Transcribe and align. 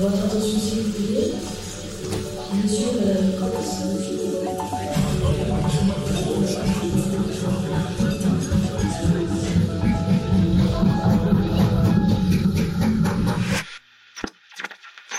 Votre 0.00 0.24
attention 0.24 0.58
s'il 0.58 0.82
vous 0.84 1.12
plaît. 1.12 1.32
Monsieur, 2.62 2.86
Madame 2.98 3.32
Cox. 3.38 3.80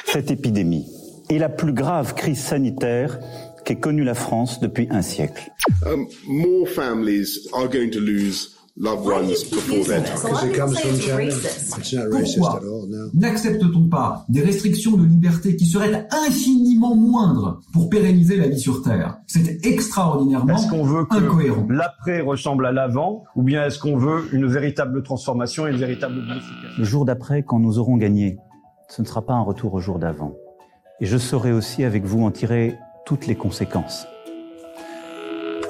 Cette 0.07 0.31
épidémie 0.31 0.87
est 1.29 1.37
la 1.37 1.49
plus 1.49 1.73
grave 1.73 2.15
crise 2.15 2.39
sanitaire 2.39 3.19
qu'ait 3.63 3.79
connue 3.79 4.03
la 4.03 4.15
France 4.15 4.59
depuis 4.61 4.87
un 4.89 5.03
siècle. 5.03 5.51
Um, 5.85 6.07
more 6.27 6.67
families 6.67 7.47
are 7.53 7.67
going 7.67 7.91
to 7.91 7.99
lose 7.99 8.57
ones 8.77 9.27
before 9.51 9.85
their 9.85 10.03
time. 10.03 10.71
N'accepte-t-on 13.13 13.87
pas 13.89 14.25
des 14.29 14.41
restrictions 14.41 14.97
de 14.97 15.05
liberté 15.05 15.55
qui 15.55 15.65
seraient 15.65 16.07
infiniment 16.11 16.95
moindres 16.95 17.59
pour 17.73 17.89
pérenniser 17.89 18.37
la 18.37 18.47
vie 18.47 18.59
sur 18.59 18.81
Terre 18.81 19.19
C'est 19.27 19.65
extraordinairement 19.65 20.55
Est-ce 20.55 20.69
qu'on 20.69 20.83
veut 20.83 21.05
que 21.05 21.15
incohérent. 21.17 21.67
l'après 21.69 22.21
ressemble 22.21 22.65
à 22.65 22.71
l'avant 22.71 23.23
ou 23.35 23.43
bien 23.43 23.65
est-ce 23.65 23.79
qu'on 23.79 23.97
veut 23.97 24.27
une 24.31 24.47
véritable 24.47 25.03
transformation 25.03 25.67
et 25.67 25.71
une 25.71 25.77
véritable 25.77 26.15
bonification 26.15 26.69
Le 26.77 26.83
jour 26.83 27.05
d'après, 27.05 27.43
quand 27.43 27.59
nous 27.59 27.79
aurons 27.79 27.97
gagné, 27.97 28.37
ce 28.89 29.01
ne 29.01 29.07
sera 29.07 29.21
pas 29.21 29.33
un 29.33 29.41
retour 29.41 29.73
au 29.73 29.79
jour 29.79 29.99
d'avant. 29.99 30.33
Et 30.99 31.05
je 31.05 31.17
saurai 31.17 31.51
aussi 31.51 31.83
avec 31.83 32.03
vous 32.05 32.23
en 32.23 32.31
tirer 32.31 32.77
toutes 33.05 33.27
les 33.27 33.35
conséquences. 33.35 34.05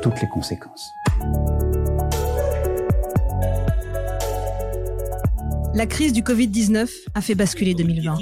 Toutes 0.01 0.19
les 0.21 0.27
conséquences. 0.27 0.89
La 5.73 5.85
crise 5.85 6.11
du 6.11 6.21
Covid-19 6.21 6.89
a 7.15 7.21
fait 7.21 7.35
basculer 7.35 7.73
2020. 7.73 8.17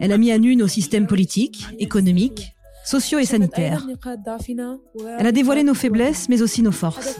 Elle 0.00 0.12
a 0.12 0.18
mis 0.18 0.30
à 0.30 0.38
nu 0.38 0.54
nos 0.54 0.68
systèmes 0.68 1.06
politiques, 1.06 1.66
économiques, 1.80 2.54
sociaux 2.84 3.18
et 3.18 3.24
sanitaires. 3.24 3.84
Elle 5.18 5.26
a 5.26 5.32
dévoilé 5.32 5.64
nos 5.64 5.74
faiblesses, 5.74 6.28
mais 6.28 6.42
aussi 6.42 6.62
nos 6.62 6.70
forces. 6.70 7.18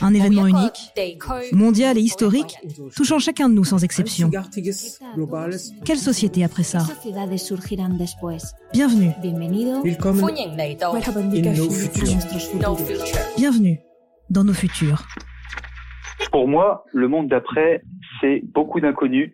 Un 0.00 0.14
événement 0.14 0.46
unique, 0.46 0.92
mondial 1.52 1.98
et 1.98 2.02
historique, 2.02 2.58
touchant 2.94 3.18
chacun 3.18 3.48
de 3.48 3.54
nous 3.54 3.64
sans 3.64 3.82
exception. 3.82 4.30
Quelle 5.84 5.98
société 5.98 6.44
après 6.44 6.62
ça? 6.62 6.86
Bienvenue. 8.72 9.10
Bienvenue 13.36 13.80
dans 14.30 14.44
nos 14.44 14.54
futurs. 14.54 15.06
Pour 16.32 16.48
moi, 16.48 16.84
le 16.92 17.08
monde 17.08 17.28
d'après, 17.28 17.82
c'est 18.20 18.42
beaucoup 18.42 18.80
d'inconnus, 18.80 19.32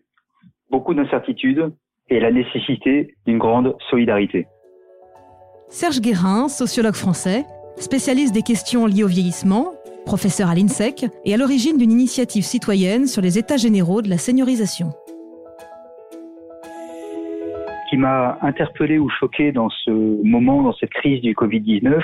beaucoup 0.68 0.94
d'incertitudes 0.94 1.72
et 2.08 2.18
la 2.18 2.32
nécessité 2.32 3.14
d'une 3.24 3.38
grande 3.38 3.76
solidarité. 3.88 4.48
Serge 5.68 6.00
Guérin, 6.00 6.48
sociologue 6.48 6.94
français, 6.96 7.44
spécialiste 7.76 8.34
des 8.34 8.42
questions 8.42 8.86
liées 8.86 9.04
au 9.04 9.08
vieillissement, 9.08 9.74
professeur 10.06 10.48
à 10.48 10.56
l'INSEC 10.56 11.06
et 11.24 11.34
à 11.34 11.36
l'origine 11.36 11.78
d'une 11.78 11.92
initiative 11.92 12.42
citoyenne 12.42 13.06
sur 13.06 13.22
les 13.22 13.38
états 13.38 13.58
généraux 13.58 14.02
de 14.02 14.08
la 14.08 14.18
seniorisation. 14.18 14.90
Ce 17.84 17.90
qui 17.90 17.96
m'a 17.96 18.38
interpellé 18.42 18.98
ou 18.98 19.08
choqué 19.08 19.52
dans 19.52 19.70
ce 19.70 19.90
moment, 19.90 20.62
dans 20.62 20.74
cette 20.74 20.90
crise 20.90 21.20
du 21.20 21.34
Covid-19, 21.34 22.02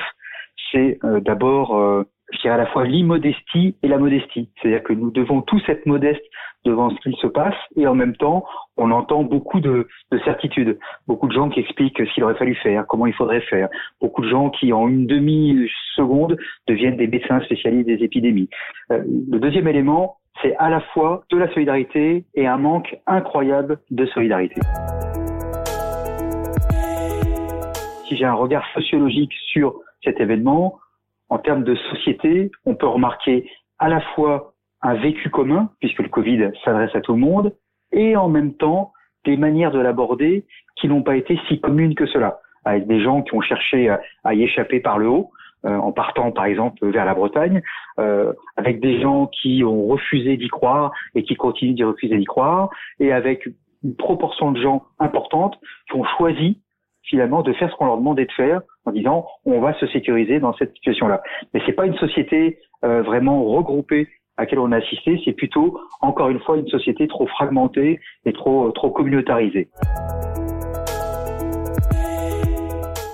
c'est 0.71 0.99
euh, 1.03 1.21
d'abord, 1.21 1.77
euh, 1.77 2.05
je 2.33 2.41
dirais 2.41 2.55
à 2.55 2.59
la 2.59 2.67
fois 2.67 2.85
l'immodestie 2.85 3.77
et 3.83 3.89
la 3.89 3.99
modestie. 3.99 4.49
C'est-à-dire 4.61 4.83
que 4.83 4.93
nous 4.93 5.11
devons 5.11 5.43
tous 5.43 5.63
être 5.69 5.87
modestes 5.87 6.25
devant 6.65 6.91
ce 6.91 6.97
qu'il 7.01 7.17
se 7.17 7.27
passe 7.27 7.55
et 7.77 7.87
en 7.87 7.95
même 7.95 8.17
temps, 8.17 8.45
on 8.77 8.91
entend 8.91 9.23
beaucoup 9.23 9.61
de, 9.61 9.87
de 10.11 10.19
certitudes. 10.21 10.79
Beaucoup 11.07 11.29
de 11.29 11.33
gens 11.33 11.51
qui 11.51 11.61
expliquent 11.61 11.99
ce 11.99 12.13
qu'il 12.15 12.25
aurait 12.25 12.37
fallu 12.37 12.55
faire, 12.57 12.87
comment 12.87 13.07
il 13.07 13.15
faudrait 13.15 13.43
faire. 13.43 13.69
Beaucoup 14.01 14.23
de 14.23 14.29
gens 14.29 14.51
qui, 14.51 14.73
en 14.73 14.89
une 14.89 15.07
demi-seconde, 15.07 16.37
deviennent 16.67 16.97
des 16.97 17.07
médecins 17.07 17.41
spécialistes 17.43 17.87
des 17.87 18.03
épidémies. 18.03 18.49
Euh, 18.91 19.03
le 19.31 19.39
deuxième 19.39 19.69
élément, 19.69 20.17
c'est 20.43 20.57
à 20.57 20.71
la 20.71 20.81
fois 20.81 21.25
de 21.31 21.37
la 21.37 21.53
solidarité 21.53 22.25
et 22.35 22.47
un 22.47 22.57
manque 22.57 22.97
incroyable 23.07 23.79
de 23.91 24.07
solidarité. 24.07 24.61
Si 28.09 28.17
j'ai 28.17 28.25
un 28.25 28.35
regard 28.35 28.67
sociologique 28.75 29.33
sur 29.53 29.75
cet 30.03 30.21
événement, 30.21 30.79
en 31.29 31.39
termes 31.39 31.65
de 31.65 31.75
société, 31.75 32.51
on 32.65 32.75
peut 32.75 32.87
remarquer 32.87 33.49
à 33.79 33.89
la 33.89 34.01
fois 34.01 34.55
un 34.83 34.95
vécu 34.95 35.31
commun, 35.31 35.71
puisque 35.81 36.01
le 36.01 36.09
Covid 36.09 36.51
s'adresse 36.65 36.95
à 36.95 37.01
tout 37.01 37.15
le 37.15 37.19
monde, 37.19 37.55
et 37.93 38.17
en 38.17 38.29
même 38.29 38.55
temps 38.55 38.93
des 39.25 39.37
manières 39.37 39.71
de 39.71 39.79
l'aborder 39.79 40.47
qui 40.77 40.89
n'ont 40.89 41.03
pas 41.03 41.17
été 41.17 41.39
si 41.49 41.61
communes 41.61 41.95
que 41.95 42.07
cela, 42.07 42.41
avec 42.65 42.87
des 42.87 43.03
gens 43.03 43.23
qui 43.23 43.35
ont 43.35 43.41
cherché 43.41 43.89
à, 44.25 44.35
y 44.35 44.43
échapper 44.43 44.81
par 44.81 44.99
le 44.99 45.09
haut, 45.09 45.31
euh, 45.65 45.77
en 45.77 45.93
partant 45.93 46.31
par 46.31 46.45
exemple 46.45 46.87
vers 46.87 47.07
la 47.07 47.15
Bretagne, 47.15 47.63
euh, 47.99 48.33
avec 48.57 48.81
des 48.81 49.01
gens 49.01 49.29
qui 49.29 49.65
ont 49.65 49.87
refusé 49.87 50.37
d'y 50.37 50.49
croire 50.49 50.93
et 51.15 51.23
qui 51.23 51.37
continuent 51.37 51.75
d'y 51.75 51.85
refuser 51.85 52.19
d'y 52.19 52.27
croire, 52.27 52.69
et 53.01 53.13
avec 53.13 53.49
une 53.83 53.97
proportion 53.97 54.53
de 54.53 54.61
gens 54.61 54.83
importante 54.99 55.59
qui 55.89 55.97
ont 55.97 56.05
choisi 56.19 56.61
finalement 57.15 57.43
de 57.43 57.53
faire 57.53 57.71
ce 57.71 57.77
qu'on 57.77 57.87
leur 57.87 57.99
demandait 57.99 58.25
de 58.25 58.33
faire 58.33 58.61
en 58.87 58.91
disant 58.91 59.25
on 59.45 59.61
va 59.61 59.73
se 59.75 59.87
sécuriser 59.87 60.41
dans 60.41 60.53
cette 60.55 60.75
situation-là. 60.75 61.23
Mais 61.53 61.61
c'est 61.65 61.73
pas 61.73 61.87
une 61.87 61.95
société 61.95 62.59
euh, 62.85 63.03
vraiment 63.03 63.45
regroupée 63.45 64.09
à 64.37 64.43
laquelle 64.43 64.59
on 64.59 64.73
a 64.73 64.79
assisté, 64.79 65.23
c'est 65.25 65.33
plutôt 65.33 65.79
encore 66.01 66.29
une 66.31 66.41
fois 66.41 66.57
une 66.57 66.67
société 66.67 67.07
trop 67.07 67.29
fragmentée 67.29 68.01
et 68.25 68.33
trop 68.33 68.73
trop 68.73 68.91
communautarisée. 68.91 69.69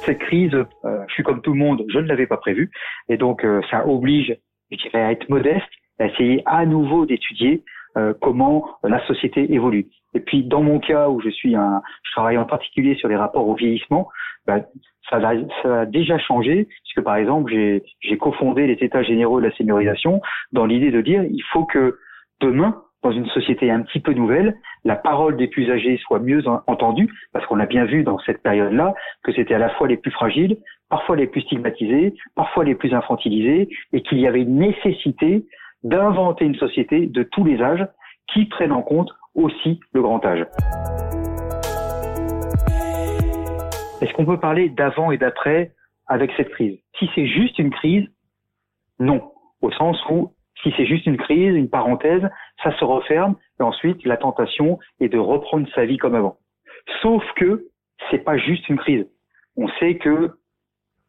Cette 0.07 0.21
crise, 0.21 0.55
euh, 0.55 1.05
je 1.07 1.13
suis 1.13 1.23
comme 1.23 1.43
tout 1.43 1.53
le 1.53 1.59
monde, 1.59 1.85
je 1.91 1.99
ne 1.99 2.07
l'avais 2.07 2.27
pas 2.27 2.39
prévue 2.39 2.71
et 3.11 3.19
donc 3.19 3.45
euh, 3.45 3.61
ça 3.71 3.87
oblige, 3.87 4.35
je 4.71 4.97
à 4.97 5.13
être 5.13 5.29
modeste, 5.29 5.69
à 5.99 6.07
essayer 6.07 6.43
à 6.47 6.65
nouveau 6.65 7.05
d'étudier 7.05 7.65
euh, 7.97 8.15
comment 8.21 8.77
la 8.83 9.05
société 9.07 9.53
évolue. 9.53 9.87
Et 10.15 10.21
puis 10.21 10.43
dans 10.45 10.63
mon 10.63 10.79
cas 10.79 11.09
où 11.09 11.21
je 11.21 11.31
suis 11.31 11.55
un, 11.55 11.83
je 12.05 12.13
travaille 12.13 12.39
en 12.39 12.45
particulier 12.45 12.95
sur 12.95 13.09
les 13.09 13.17
rapports 13.17 13.49
au 13.49 13.55
vieillissement, 13.55 14.09
bah, 14.47 14.61
ça, 15.09 15.17
a, 15.17 15.35
ça 15.63 15.81
a 15.81 15.87
déjà 15.87 16.19
changé 16.19 16.69
puisque 16.85 17.05
par 17.05 17.17
exemple 17.17 17.53
j'ai, 17.53 18.19
cofondé 18.19 18.67
les 18.67 18.85
États 18.85 19.03
généraux 19.03 19.41
de 19.41 19.47
la 19.47 19.57
seniorisation 19.57 20.21
dans 20.53 20.67
l'idée 20.67 20.91
de 20.91 21.01
dire 21.01 21.23
il 21.25 21.43
faut 21.53 21.65
que 21.65 21.99
demain 22.41 22.83
dans 23.03 23.13
une 23.13 23.27
société 23.29 23.71
un 23.71 23.81
petit 23.81 24.01
peu 24.01 24.13
nouvelle, 24.13 24.57
la 24.85 24.97
parole 24.97 25.37
des 25.37 25.47
plus 25.47 25.71
âgés 25.71 25.99
soit 26.03 26.19
mieux 26.19 26.47
en- 26.47 26.61
entendue, 26.67 27.11
parce 27.33 27.47
qu'on 27.47 27.59
a 27.59 27.65
bien 27.65 27.87
vu 27.87 28.03
dans 28.03 28.19
cette 28.19 28.43
période-là 28.43 28.95
que 29.23 29.33
c'était 29.33 29.55
à 29.55 29.59
la 29.59 29.71
fois 29.71 29.89
les 29.89 29.97
plus 29.97 30.11
fragiles, 30.11 30.59
parfois 30.91 31.17
les 31.17 31.27
plus 31.27 31.41
stigmatisés, 31.43 32.15
parfois 32.35 32.65
les 32.65 32.75
plus 32.75 32.93
infantilisés, 32.93 33.69
et 33.95 34.03
qu'il 34.03 34.19
y 34.19 34.27
avait 34.27 34.43
une 34.43 34.59
nécessité 34.59 35.47
d'inventer 35.83 36.45
une 36.45 36.57
société 36.57 37.07
de 37.07 37.23
tous 37.23 37.45
les 37.45 37.61
âges 37.61 37.87
qui 38.33 38.47
prenne 38.47 38.73
en 38.73 38.83
compte 38.83 39.11
aussi 39.35 39.81
le 39.93 40.03
grand 40.03 40.25
âge. 40.25 40.47
Est-ce 44.01 44.13
qu'on 44.15 44.25
peut 44.25 44.41
parler 44.41 44.69
d'avant 44.71 45.11
et 45.11 45.19
d'après 45.19 45.73
avec 46.07 46.33
cette 46.37 46.51
crise? 46.51 46.79
Si 46.99 47.11
c'est 47.15 47.27
juste 47.27 47.59
une 47.59 47.71
crise, 47.71 48.07
non. 48.99 49.33
Au 49.63 49.71
sens 49.73 49.99
où, 50.11 50.33
si 50.63 50.73
c'est 50.77 50.87
juste 50.87 51.07
une 51.07 51.17
crise, 51.17 51.55
une 51.55 51.69
parenthèse, 51.69 52.23
ça 52.63 52.77
se 52.79 52.85
referme 52.85 53.37
et 53.59 53.63
ensuite 53.63 54.05
la 54.05 54.17
tentation 54.17 54.79
est 55.01 55.09
de 55.09 55.19
reprendre 55.19 55.69
sa 55.75 55.85
vie 55.85 55.99
comme 55.99 56.15
avant. 56.15 56.39
Sauf 57.03 57.23
que 57.37 57.67
c'est 58.11 58.25
pas 58.25 58.39
juste 58.39 58.69
une 58.69 58.79
crise. 58.79 59.07
On 59.57 59.69
sait 59.79 59.97
que 59.97 60.33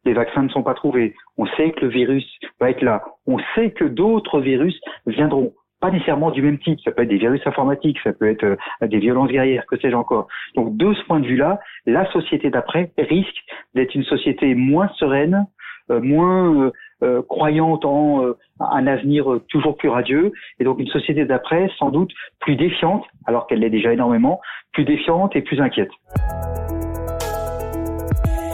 les 0.05 0.13
vaccins 0.13 0.43
ne 0.43 0.49
sont 0.49 0.63
pas 0.63 0.73
trouvés. 0.73 1.13
On 1.37 1.45
sait 1.57 1.71
que 1.71 1.85
le 1.85 1.91
virus 1.91 2.25
va 2.59 2.69
être 2.69 2.81
là. 2.81 3.03
On 3.27 3.37
sait 3.55 3.71
que 3.71 3.85
d'autres 3.85 4.39
virus 4.39 4.79
viendront. 5.05 5.53
Pas 5.79 5.89
nécessairement 5.89 6.29
du 6.31 6.41
même 6.43 6.59
type. 6.59 6.79
Ça 6.81 6.91
peut 6.91 7.03
être 7.03 7.09
des 7.09 7.17
virus 7.17 7.41
informatiques, 7.45 7.97
ça 8.03 8.13
peut 8.13 8.29
être 8.29 8.43
euh, 8.43 8.87
des 8.87 8.99
violences 8.99 9.31
guerrières, 9.31 9.65
que 9.65 9.77
sais-je 9.77 9.95
encore. 9.95 10.27
Donc 10.55 10.77
de 10.77 10.93
ce 10.93 11.03
point 11.05 11.19
de 11.19 11.25
vue-là, 11.25 11.59
la 11.85 12.09
société 12.11 12.51
d'après 12.51 12.91
risque 12.97 13.37
d'être 13.73 13.95
une 13.95 14.03
société 14.03 14.53
moins 14.53 14.89
sereine, 14.97 15.47
euh, 15.89 15.99
moins 15.99 16.53
euh, 16.55 16.71
euh, 17.03 17.21
croyante 17.23 17.83
en 17.83 18.23
euh, 18.23 18.37
un 18.59 18.85
avenir 18.85 19.25
toujours 19.49 19.75
plus 19.75 19.89
radieux, 19.89 20.31
et 20.59 20.63
donc 20.63 20.79
une 20.79 20.87
société 20.87 21.25
d'après 21.25 21.69
sans 21.79 21.89
doute 21.89 22.11
plus 22.39 22.55
défiante, 22.55 23.03
alors 23.25 23.47
qu'elle 23.47 23.59
l'est 23.59 23.71
déjà 23.71 23.91
énormément, 23.91 24.39
plus 24.71 24.85
défiante 24.85 25.35
et 25.35 25.41
plus 25.41 25.59
inquiète. 25.59 25.89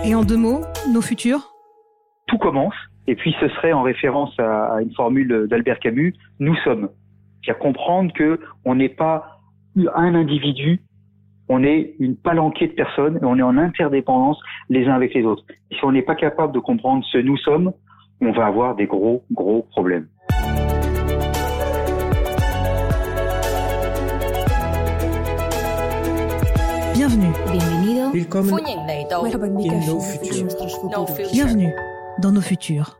Et 0.08 0.16
en 0.16 0.24
deux 0.24 0.38
mots, 0.38 0.62
nos 0.94 1.02
futurs? 1.02 1.54
Tout 2.28 2.38
commence, 2.38 2.74
et 3.08 3.16
puis 3.16 3.36
ce 3.42 3.50
serait 3.50 3.74
en 3.74 3.82
référence 3.82 4.34
à, 4.40 4.78
une 4.82 4.94
formule 4.94 5.48
d'Albert 5.50 5.80
Camus, 5.80 6.14
nous 6.40 6.56
sommes. 6.64 6.88
C'est-à-dire 7.44 7.60
comprendre 7.60 8.14
que 8.14 8.40
on 8.64 8.76
n'est 8.76 8.88
pas 8.88 9.42
un 9.76 10.16
individu, 10.16 10.80
on 11.50 11.62
est 11.62 11.94
une 12.00 12.16
palanquée 12.16 12.68
de 12.68 12.72
personnes 12.72 13.18
et 13.22 13.26
on 13.26 13.38
est 13.38 13.42
en 13.42 13.58
interdépendance 13.58 14.40
les 14.70 14.86
uns 14.86 14.94
avec 14.94 15.14
les 15.14 15.26
autres. 15.26 15.44
Si 15.74 15.84
on 15.84 15.92
n'est 15.92 16.04
pas 16.04 16.16
capable 16.16 16.54
de 16.54 16.60
comprendre 16.60 17.04
ce 17.12 17.18
nous 17.18 17.36
sommes, 17.36 17.74
on 18.22 18.32
va 18.32 18.46
avoir 18.46 18.76
des 18.76 18.86
gros, 18.86 19.26
gros 19.34 19.64
problèmes. 19.72 20.08
Bienvenue. 26.98 27.32
Bienvenue. 27.52 28.26
Bienvenue 31.32 31.76
dans 32.18 32.32
nos 32.32 32.42
futurs. 32.42 32.98